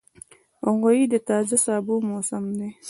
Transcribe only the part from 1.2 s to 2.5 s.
تازه سابو موسم